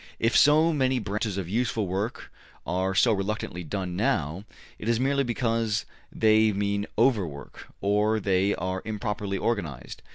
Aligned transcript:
If 0.17 0.35
so 0.35 0.73
many 0.73 0.97
branches 0.97 1.37
of 1.37 1.47
useful 1.47 1.85
work 1.85 2.31
are 2.65 2.95
so 2.95 3.13
reluctantly 3.13 3.63
done 3.63 3.95
now, 3.95 4.45
it 4.79 4.89
is 4.89 4.99
merely 4.99 5.23
because 5.23 5.85
they 6.11 6.51
mean 6.51 6.87
overwork, 6.97 7.67
or 7.81 8.19
they 8.19 8.55
are 8.55 8.81
improperly 8.83 9.37
organized. 9.37 10.01